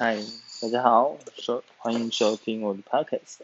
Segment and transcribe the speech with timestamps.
[0.00, 0.16] 嗨，
[0.62, 3.38] 大家好，收欢迎收听我的 podcast。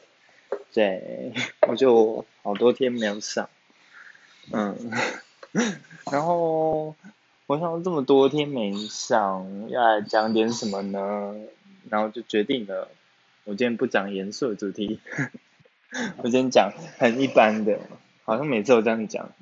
[0.73, 1.33] 对，
[1.67, 3.51] 我就好多天没有上，
[4.53, 4.79] 嗯，
[6.13, 6.95] 然后
[7.49, 11.35] 我想这么多天没上，要来讲点什么呢？
[11.91, 12.89] 然后就决定了，
[13.43, 15.01] 我今天不讲严肃的主题，
[16.23, 17.81] 我今天讲很一般的，
[18.23, 19.33] 好像每次都这样讲，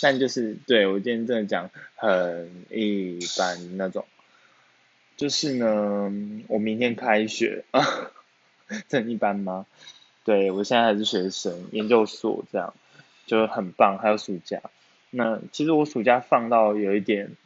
[0.00, 4.06] 但就是对我今天真的讲很一般那种。
[5.16, 6.12] 就是呢，
[6.48, 8.10] 我明天开学啊，
[8.88, 9.66] 这很一般吗？
[10.24, 12.74] 对我现在还是学生，研究所这样，
[13.26, 13.98] 就很棒。
[14.00, 14.60] 还有暑假，
[15.10, 17.36] 那其实我暑假放到有一点，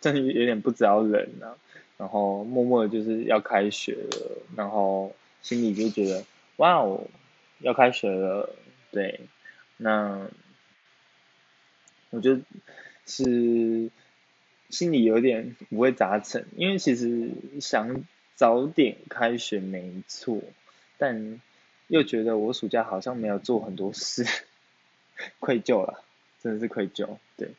[0.00, 1.56] 真的有点不知道忍啊。
[1.96, 6.24] 然后默默的就是要开学了，然后心里就觉得
[6.56, 7.06] 哇哦，
[7.60, 8.54] 要开学了。
[8.90, 9.20] 对，
[9.78, 10.28] 那
[12.10, 12.40] 我觉得
[13.06, 13.90] 是。
[14.70, 20.40] 心里有点五味杂陈，因为其实想早点开学没错，
[20.98, 21.40] 但
[21.88, 24.24] 又觉得我暑假好像没有做很多事，
[25.38, 26.02] 愧疚了，
[26.42, 27.50] 真的是愧疚，对，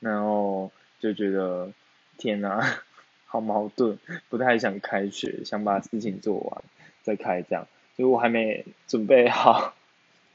[0.00, 1.72] 然后就觉得
[2.18, 2.82] 天哪，
[3.24, 6.62] 好矛盾，不太想开学，想把事情做完
[7.02, 9.74] 再开这样，所以我还没准备好。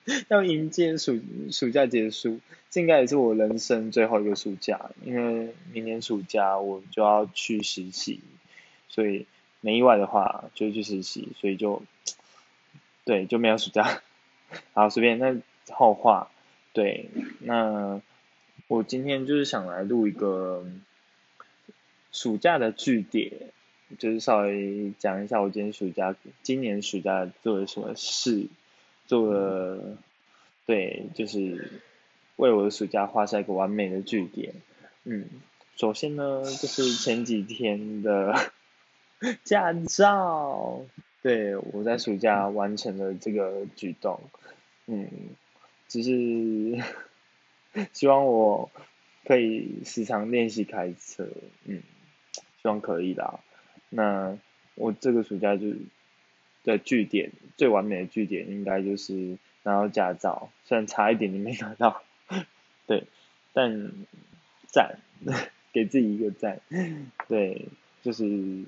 [0.27, 1.19] 要迎接暑
[1.51, 8.19] 暑假结束，这应该也是我人生最后一个暑假，因为明年暑假我就要去实习，
[8.89, 9.25] 所以
[9.61, 11.81] 没意外的话就去实习，所以就
[13.05, 14.01] 对就没有暑假。
[14.73, 15.37] 好，随便那
[15.69, 16.29] 后话，
[16.73, 18.01] 对，那
[18.67, 20.65] 我今天就是想来录一个
[22.11, 23.31] 暑假的据点，
[23.97, 28.47] 就是稍微讲一下我今天暑假今年暑假做了什么事。
[29.13, 29.95] 做了，
[30.65, 31.69] 对，就是
[32.37, 34.55] 为我的暑假画下一个完美的句点。
[35.03, 35.29] 嗯，
[35.75, 38.33] 首先呢，就是前几天的
[39.45, 40.81] 驾照，
[41.21, 44.19] 对我在暑假完成了这个举动。
[44.87, 45.07] 嗯，
[45.87, 46.83] 只是
[47.91, 48.71] 希望我
[49.25, 51.27] 可以时常练习开车。
[51.65, 51.83] 嗯，
[52.63, 53.39] 希望可以啦。
[53.89, 54.35] 那
[54.73, 55.67] 我这个暑假就。
[56.63, 62.03] 的据点最完美的据点应该就是拿到驾照，虽然差一点你没拿到，
[62.87, 63.03] 对，
[63.53, 63.91] 但
[64.67, 64.99] 赞，
[65.73, 66.61] 给自己一个赞，
[67.27, 67.67] 对，
[68.01, 68.63] 就是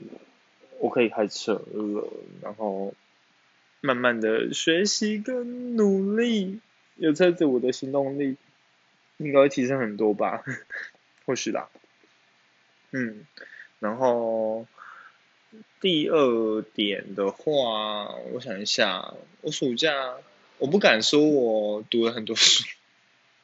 [0.80, 2.08] 我可以开车了，
[2.42, 2.94] 然后
[3.82, 6.60] 慢慢的学习跟努力，
[6.96, 8.38] 有车子我的行动力
[9.18, 10.44] 应该会提升很多吧，
[11.26, 11.70] 或许啦，
[12.92, 13.26] 嗯，
[13.80, 14.68] 然后。
[15.82, 20.16] 第二点的话，我想一下，我暑假
[20.58, 22.64] 我不敢说我读了很多书，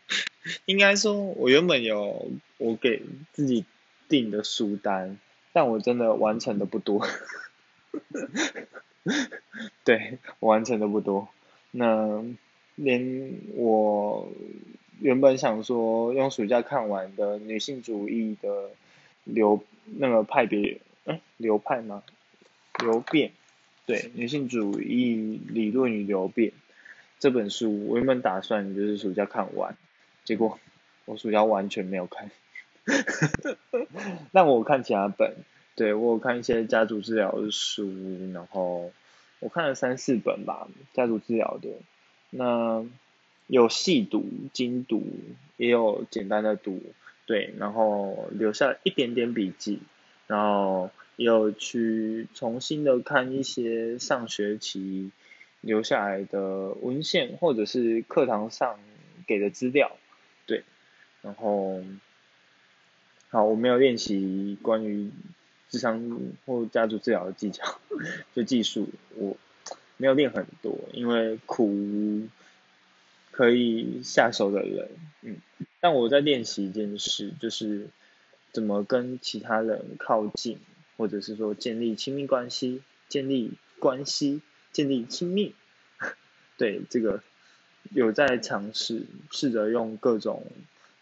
[0.65, 3.65] 应该说我原本有我给自己
[4.09, 5.19] 定的书单，
[5.53, 7.05] 但我真的完成的不多，
[9.83, 11.27] 对，我完成的不多。
[11.71, 12.23] 那
[12.75, 14.27] 连我
[14.99, 18.71] 原本想说用暑假看完的女性主义的
[19.25, 20.79] 流那个派别。
[21.05, 22.03] 嗯，流派吗？
[22.79, 23.31] 流变，
[23.85, 26.53] 对，女性主义理论与流变
[27.19, 29.75] 这本书，我原本打算就是暑假看完，
[30.23, 30.59] 结果
[31.05, 32.31] 我暑假完全没有看。
[34.31, 35.35] 那我看其他本，
[35.75, 37.91] 对我有看一些家族治疗的书，
[38.33, 38.91] 然后
[39.39, 41.69] 我看了三四本吧，家族治疗的，
[42.31, 42.83] 那
[43.47, 45.03] 有细读、精读，
[45.57, 46.81] 也有简单的读，
[47.27, 49.79] 对，然后留下一点点笔记。
[50.31, 55.11] 然后有去重新的看一些上学期
[55.59, 58.79] 留下来的文献，或者是课堂上
[59.27, 59.97] 给的资料，
[60.45, 60.63] 对，
[61.21, 61.83] 然后
[63.27, 65.11] 好，我没有练习关于
[65.67, 67.81] 智商或家族治疗的技巧，
[68.33, 69.35] 就技术我
[69.97, 72.29] 没有练很多，因为苦
[73.31, 74.87] 可以下手的人，
[75.23, 75.35] 嗯，
[75.81, 77.89] 但我在练习一件事，就是。
[78.51, 80.59] 怎么跟其他人靠近，
[80.97, 85.55] 或者是说建立亲密关系，建立关系，建立亲密，
[86.57, 87.23] 对这个
[87.91, 90.45] 有在尝试，试着用各种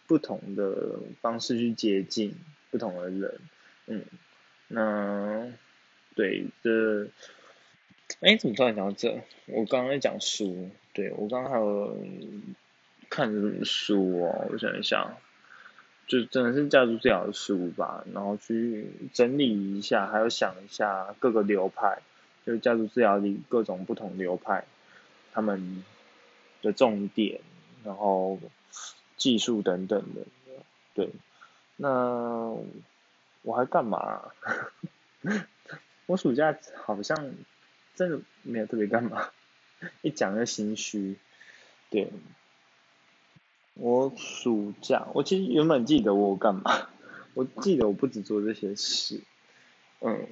[0.06, 2.34] 不同的方式去接近
[2.70, 3.40] 不同的人，
[3.86, 4.04] 嗯，
[4.68, 5.52] 那
[6.14, 7.08] 对这，
[8.20, 9.22] 哎，怎么突然讲到这？
[9.46, 11.96] 我刚刚在讲书，对我刚刚还有
[13.08, 14.48] 看书哦？
[14.52, 15.16] 我想一想。
[16.10, 22.02] 就真的是家族治疗的书吧，然后去整理一下，还有想一下各个流派，
[22.44, 24.64] 就是家族治疗里各种不同流派，
[25.32, 25.84] 他们
[26.62, 27.40] 的重点，
[27.84, 28.40] 然后
[29.16, 30.22] 技术等等的，
[30.94, 31.10] 对，
[31.76, 32.56] 那
[33.42, 34.32] 我还干嘛？
[36.06, 37.32] 我暑假好像
[37.94, 39.28] 真的没有特别干嘛，
[40.02, 41.16] 一讲就心虚。
[41.88, 42.12] 对，
[43.80, 46.88] 我暑假我其实原本记得我干嘛，
[47.34, 49.20] 我记得我不止做这些事，
[50.00, 50.26] 嗯，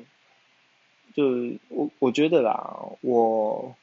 [1.14, 3.74] 就我我觉得啦，我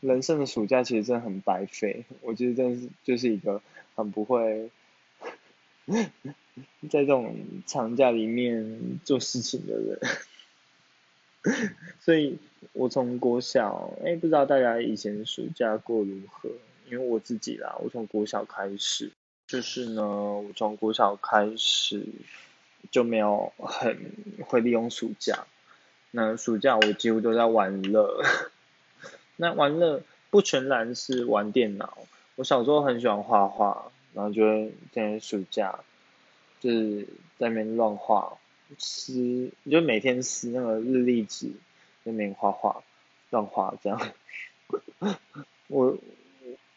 [0.00, 3.60] 人生的暑假其实真的很白费，我觉得真是就是一个
[3.94, 4.70] 很不会。
[6.90, 7.34] 在这种
[7.66, 9.98] 长假里面做事情的人，
[12.00, 12.36] 所以
[12.74, 16.50] 我从国小，哎，不知道大家以前暑假过如何？
[16.90, 19.12] 因为我自己啦，我从国小开始，
[19.46, 22.06] 就是呢，我从国小开始
[22.90, 24.12] 就没有很
[24.46, 25.46] 会利用暑假。
[26.10, 28.22] 那暑假我几乎都在玩乐，
[29.36, 31.98] 那玩乐不全然是玩电脑，
[32.36, 33.90] 我小时候很喜欢画画。
[34.14, 35.78] 然后就会在暑假，
[36.58, 37.06] 就是
[37.36, 38.38] 在那边乱画，
[38.78, 41.48] 撕，就每天撕那个日历纸，
[42.02, 42.82] 在那边画画，
[43.30, 44.10] 乱画这样。
[45.68, 45.96] 我，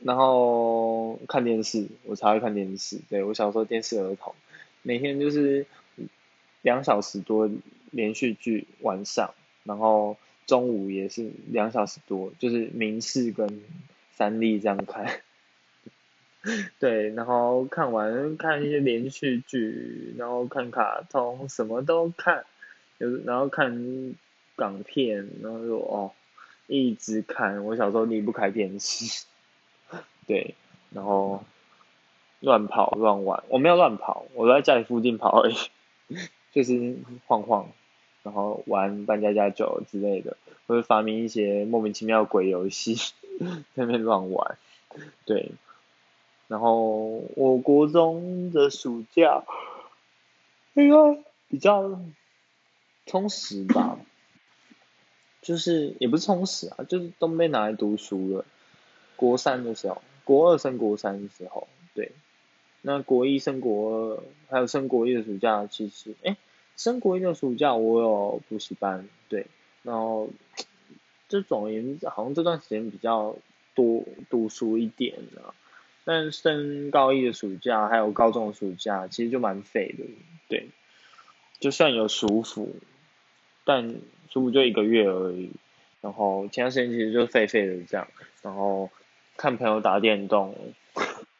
[0.03, 4.33] 然后看电视，我超爱看电视，对我小时候电视儿童，
[4.81, 5.65] 每天就是
[6.61, 7.49] 两小时多
[7.91, 9.33] 连续剧晚上，
[9.63, 13.61] 然后中午也是两小时多，就是民视跟
[14.13, 15.21] 三立这样看。
[16.79, 22.45] 对，然后看完看一些连续剧，然后看卡通，什么都看，
[22.97, 24.15] 有然后看
[24.55, 26.11] 港片，然后就哦，
[26.65, 27.63] 一直看。
[27.63, 29.25] 我小时候离不开电视，
[30.31, 30.55] 对，
[30.91, 31.43] 然后
[32.39, 35.55] 乱跑乱玩，我没有乱跑，我在家里附近跑而已，
[36.53, 36.95] 就是
[37.27, 37.69] 晃晃，
[38.23, 40.37] 然后玩扮家家酒之类的，
[40.67, 42.95] 或者发明一些莫名其妙的鬼游戏，
[43.75, 44.57] 在那边乱玩，
[45.25, 45.51] 对。
[46.47, 49.43] 然后我国中的暑假
[50.75, 51.99] 应该比较
[53.05, 53.99] 充实吧，
[55.41, 58.45] 就是也不是充实啊，就是都被拿来读书了。
[59.17, 62.11] 国三的时候，国二升国三的时候，对，
[62.81, 66.37] 那国一升国二，还有升国一的暑假，其实，哎，
[66.77, 69.47] 升国一的暑假我有补习班，对，
[69.83, 70.29] 然后，
[71.27, 73.35] 就总而言之，好像这段时间比较
[73.75, 75.53] 多读书一点啊。
[76.03, 80.03] 但升高一的暑假，还有高中的暑假，其实就蛮废的，
[80.47, 80.69] 对。
[81.59, 82.75] 就算有暑辅，
[83.65, 83.87] 但
[84.27, 85.51] 暑辅就一个月而已，
[86.01, 88.07] 然后其他时间其实就废废的这样，
[88.41, 88.89] 然后
[89.41, 90.55] 看朋友打电动，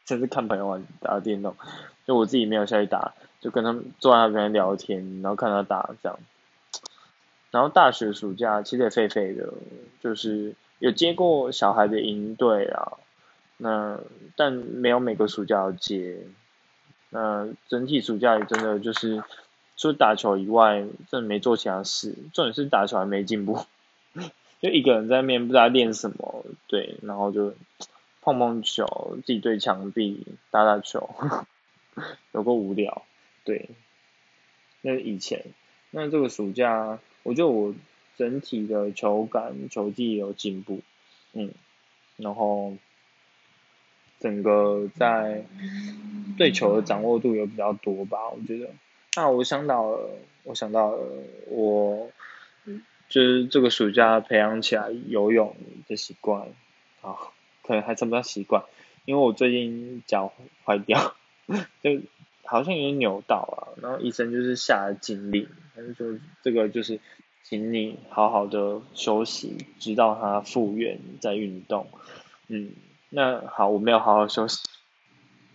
[0.08, 1.56] 甚至看朋友玩打电动，
[2.08, 6.18] 就我自己没有下去打，就跟他们坐在那边聊天，然后看他打这样。
[7.52, 9.54] 然后大学暑假其实也废废的，
[10.00, 12.94] 就是有接过小孩的营队啊。
[13.58, 14.00] 那
[14.36, 16.26] 但没有每个暑假要接，
[17.12, 19.24] 那整体暑假也真的就是
[19.78, 20.80] 除了打球以外，
[21.12, 22.16] 真的没做其他事。
[22.34, 23.64] 重点是打球还没进步，
[24.60, 27.54] 就一个人在面不知道练什么，对，然后就
[28.22, 31.10] 碰碰球，自己对墙壁打打球，
[32.32, 33.04] 有个无聊，
[33.44, 33.70] 对。
[34.82, 35.46] 那是以前，
[35.90, 37.76] 那这个暑假，我觉得我
[38.18, 40.82] 整体的球感、球技有进步，
[41.34, 41.52] 嗯，
[42.18, 42.74] 然后。
[44.22, 45.46] 整个在
[46.38, 48.70] 对球的掌握度有比较多吧，我觉得。
[49.16, 50.12] 那我想到了，
[50.44, 51.04] 我想到了，
[51.48, 52.12] 我
[53.10, 55.56] 就是这个暑假培养起来游泳
[55.88, 56.50] 的习惯，
[57.02, 57.18] 啊，
[57.64, 58.64] 可能还真不叫习惯，
[59.06, 60.34] 因为我最近脚
[60.66, 61.16] 坏掉，
[61.82, 62.02] 就
[62.44, 67.00] 好像有扭到啊，然后医生就是下了禁令，他就说这个就是
[67.44, 71.88] 请你好好的休息，直到他复原再运动，
[72.48, 72.72] 嗯。
[73.14, 74.64] 那好，我没有好好休息，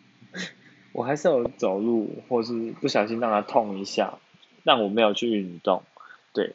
[0.93, 4.19] 我还是有走路，或是不小心让它痛一下，
[4.63, 5.83] 但我没有去运动，
[6.35, 6.53] 对，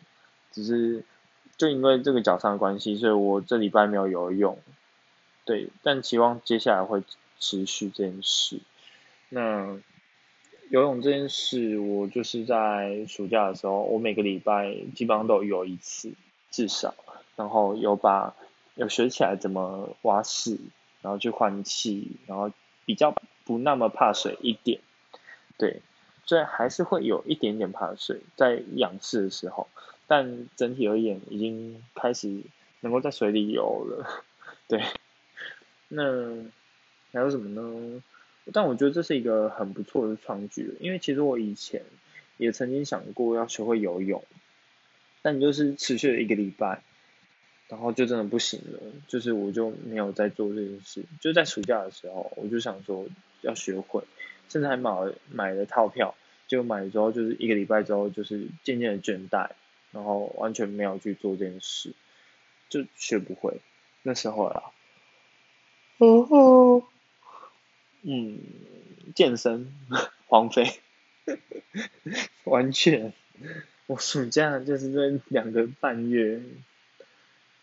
[0.51, 1.03] 只是
[1.57, 4.59] 就因为这个脚伤的关系，所以我这礼拜没有游泳，
[5.45, 7.03] 对，但期望接下来会
[7.39, 8.59] 持续这件事。
[9.29, 9.79] 那
[10.69, 16.13] 游泳这件事，我就是在暑假的时候，我每个礼拜基本上都有游一次，
[16.49, 16.93] 至少，
[17.35, 18.35] 然后有把
[18.75, 20.57] 有学起来怎么蛙式。
[21.03, 22.51] 然后去换气，然后
[22.85, 23.11] 比较
[23.43, 24.79] 不那么怕水一点，
[25.57, 25.81] 对，
[26.27, 29.67] 虽然还是会有一点点怕水在仰视的时候，
[30.05, 32.43] 但整体而言已经开始
[32.81, 34.23] 能够在水里游了，
[34.69, 34.83] 对。
[35.91, 36.03] 那
[37.11, 38.03] 还有什么呢？
[38.53, 41.83] 但我觉得这是一个很不错的创举，因为其实我以前
[42.37, 44.23] 也曾经想过要学会游泳，
[45.21, 46.81] 但就是持续了一个礼拜。
[47.67, 51.05] 然后就真的不行了，就是我就没有在做这件事。
[51.21, 53.07] 就在暑假的时候，我就想说
[53.39, 54.03] 要学会，
[54.49, 56.13] 甚至还买了买了套票。
[56.49, 59.51] 结果买了之后，就是一个礼拜之后，就是渐渐的倦怠，
[59.93, 61.93] 然后完全没有去做这件事，
[62.67, 63.61] 就学不会。
[64.03, 64.63] 那时候啦，
[66.01, 66.83] 然后，
[68.01, 68.39] 嗯，
[69.13, 69.71] 健身
[70.25, 70.79] 荒废，
[72.43, 73.13] 完全，
[73.85, 76.41] 我暑假就是这两个半月，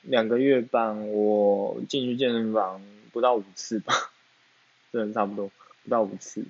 [0.03, 2.81] 两个月半，我进去健身房
[3.11, 3.93] 不到五次吧，
[4.93, 5.51] 真的差不多
[5.83, 6.45] 不到五次，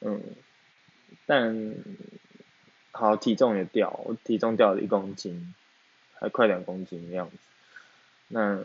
[0.00, 0.20] 嗯，
[1.26, 1.76] 但。
[2.92, 5.54] 好，体重也掉，我体重掉了一公斤，
[6.14, 7.36] 还快两公斤的样子。
[8.26, 8.58] 那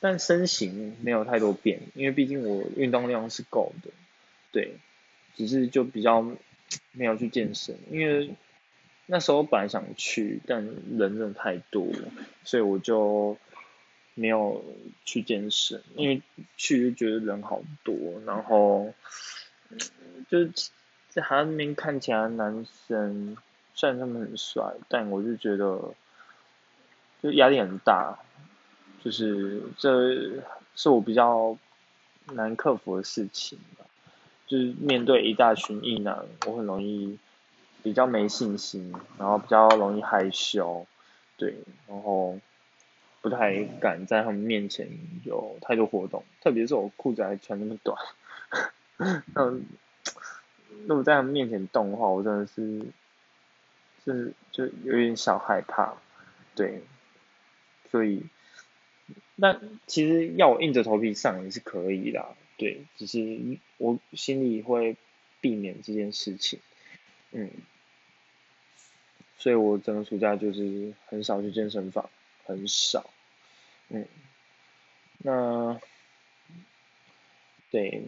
[0.00, 3.90] 但身形没有太多变，因为毕竟我运动量是够的，
[4.50, 4.78] 对，
[5.36, 6.22] 只是就比较
[6.92, 8.34] 没有去健身，因为
[9.06, 11.86] 那时候本来想去，但人真的太多，
[12.44, 13.36] 所以我就
[14.14, 14.64] 没有
[15.04, 16.22] 去健身，因为
[16.56, 17.94] 去就觉得人好多，
[18.26, 18.92] 然后
[20.28, 20.50] 就是
[21.10, 23.36] 在他那边看起来男生。
[23.72, 25.94] 虽然他们很帅，但我就觉得，
[27.22, 28.18] 就压力很大，
[29.02, 30.42] 就是这
[30.74, 31.56] 是我比较
[32.32, 33.84] 难克服的事情吧。
[34.46, 37.18] 就是面对一大群异男，我很容易
[37.82, 40.86] 比较没信心，然后比较容易害羞，
[41.36, 41.54] 对，
[41.86, 42.38] 然后
[43.20, 44.88] 不太敢在他们面前
[45.24, 47.96] 有太多活动，特别是我裤子还穿那么短，
[49.34, 49.44] 那
[50.86, 52.86] 如果在他们面前动的话，我真的是。
[54.02, 55.92] 是就有点小害怕，
[56.54, 56.82] 对，
[57.90, 58.24] 所以，
[59.40, 63.38] 那其实要我硬着头皮上也是可以的，对，只是
[63.78, 64.96] 我心里会
[65.40, 66.60] 避免这件事情，
[67.32, 67.50] 嗯，
[69.38, 72.10] 所以我整个暑假就是很少去健身房，
[72.44, 73.08] 很少，
[73.88, 74.06] 嗯，
[75.18, 75.80] 那，
[77.70, 78.04] 对，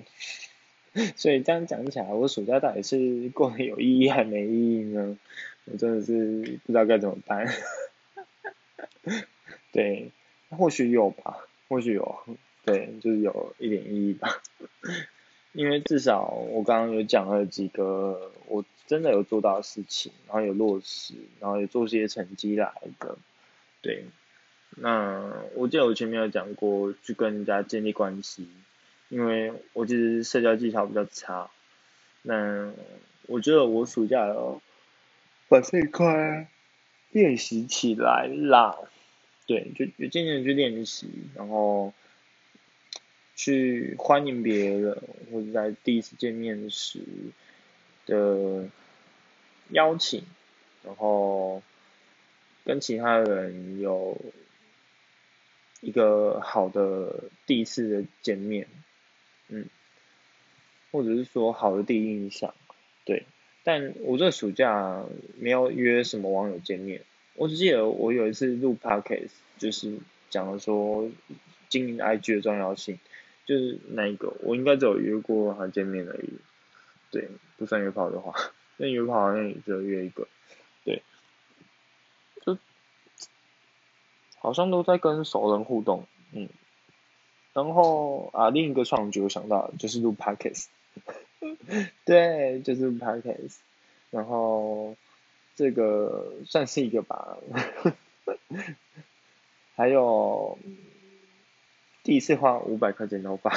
[1.17, 5.19] 所以这样讲起来，我暑假到底是过得有意义还没意义呢？
[5.65, 7.47] 我真的是不知道该怎么办，
[9.71, 10.11] 对，
[10.57, 12.19] 或许有吧，或许有，
[12.65, 14.41] 对，就是有一点意义吧，
[15.53, 23.17] 因为至少我刚刚有讲了几个我真的有做到的事情，然后有落实，然后有做些成绩来的，
[23.81, 24.05] 对，
[24.77, 28.49] 那我记得我前面有讲过去跟人家建立关系，
[29.09, 31.51] 因为我其实社交技巧比较差，
[32.23, 32.73] 那
[33.27, 34.61] 我觉得我暑假的。
[35.49, 36.49] 把这一块
[37.11, 38.75] 练习起来啦，
[39.53, 41.07] 对，就就渐渐去练习，
[41.37, 41.93] 然后
[43.37, 47.01] 去欢迎别人，或者在第一次见面时
[48.07, 48.67] 的
[49.69, 50.25] 邀请，
[50.83, 51.63] 然后
[52.65, 54.19] 跟其他人有
[55.83, 58.67] 一个好的第一次的见面，
[59.49, 59.67] 嗯，
[60.91, 62.55] 或者是说好的第一印象，
[63.05, 63.27] 对。
[63.65, 65.05] 但我这暑假
[65.37, 67.03] 没有约什么网友见面，
[67.35, 69.99] 我只记得我有一次录 podcast，就是
[70.31, 71.11] 讲了说
[71.69, 72.99] 经营 IG 的重要性，
[73.47, 76.31] 就是那一个，我应该只有约过他见面而已，
[77.11, 78.35] 对，不算约炮的话，
[78.77, 80.29] 那约炮好像也只有约一个，
[80.85, 81.03] 对，
[82.45, 82.59] 就
[84.39, 86.49] 好像都在跟熟人互动，嗯，
[87.53, 90.67] 然后啊另一个创举我想到就是录 podcast。
[92.05, 93.57] 对，就是 podcast，
[94.11, 94.95] 然后
[95.55, 97.39] 这个算是一个吧，
[99.77, 100.59] 还有
[102.03, 103.55] 第一次花五百块钱头发，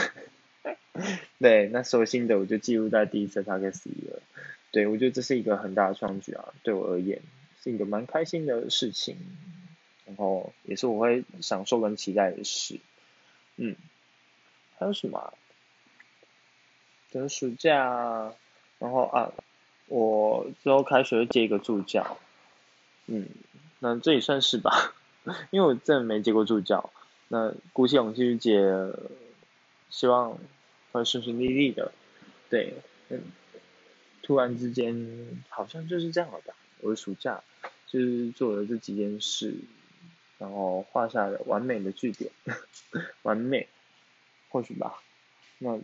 [1.39, 4.21] 对，那收心的我就记录在第一次 podcast 里了。
[4.71, 7.21] 对，我觉得这是一个很大的创举啊，对我而言
[7.63, 9.15] 是一个蛮开心的事情，
[10.05, 12.79] 然后也是我会享受跟期待的事。
[13.55, 13.75] 嗯，
[14.77, 15.33] 还有什么？
[17.11, 18.33] 等暑假，
[18.79, 19.31] 然后啊，
[19.87, 22.17] 我之后开学会接一个助教，
[23.07, 23.27] 嗯，
[23.79, 24.93] 那这也算是吧，
[25.51, 26.91] 因为我真的没接过助教，
[27.27, 28.61] 那鼓起勇气去接，
[29.89, 30.37] 希望
[30.91, 31.91] 会顺顺利利的，
[32.49, 32.73] 对，
[33.09, 33.21] 嗯，
[34.23, 37.43] 突然之间好像就是这样了吧，我的暑假
[37.87, 39.55] 就是做了这几件事，
[40.37, 42.31] 然后画下了完美的句点，
[43.23, 43.67] 完美，
[44.49, 45.01] 或许吧，
[45.59, 45.79] 那。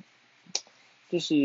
[1.10, 1.36] 就是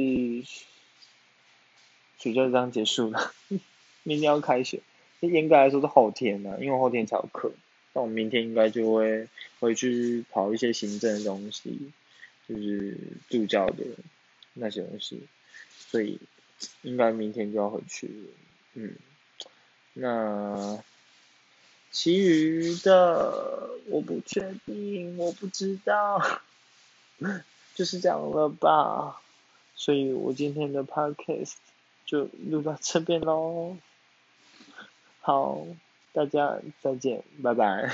[2.19, 3.33] 暑假就这样结束了，
[4.03, 4.81] 明天要开学，
[5.21, 7.53] 严格来说是后天呢，因为后天才有课。
[7.93, 9.27] 那我明天应该就会
[9.59, 11.93] 回去跑一些行政的东西，
[12.47, 12.99] 就是
[13.31, 13.85] 助教的
[14.53, 15.23] 那些东西，
[15.71, 16.21] 所以
[16.83, 18.11] 应该明天就要回去。
[18.75, 18.95] 嗯，
[19.95, 20.79] 那
[21.91, 26.21] 其余的我不确定，我不知道，
[27.75, 29.23] 就是这样了吧。
[29.75, 31.55] 所以我今天的 podcast
[32.07, 33.77] 就录到这边喽，
[35.21, 35.67] 好，
[36.13, 37.91] 大家再见，拜拜。